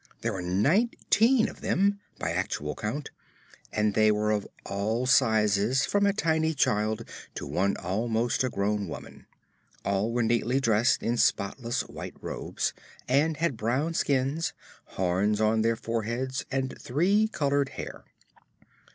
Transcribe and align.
There 0.21 0.33
were 0.33 0.41
nineteen 0.41 1.47
of 1.47 1.61
them, 1.61 1.99
by 2.17 2.31
actual 2.31 2.73
count, 2.73 3.11
and 3.71 3.93
they 3.93 4.11
were 4.11 4.31
of 4.31 4.47
all 4.65 5.05
sizes 5.05 5.85
from 5.85 6.07
a 6.07 6.11
tiny 6.11 6.55
child 6.55 7.07
to 7.35 7.45
one 7.45 7.77
almost 7.77 8.43
a 8.43 8.49
grown 8.49 8.87
woman. 8.87 9.27
All 9.85 10.11
were 10.11 10.23
neatly 10.23 10.59
dressed 10.59 11.03
in 11.03 11.17
spotless 11.17 11.81
white 11.81 12.15
robes 12.19 12.73
and 13.07 13.37
had 13.37 13.55
brown 13.55 13.93
skins, 13.93 14.53
horns 14.85 15.39
on 15.39 15.61
their 15.61 15.75
foreheads 15.75 16.47
and 16.49 16.75
three 16.81 17.27
colored 17.27 17.69
hair. 17.77 18.03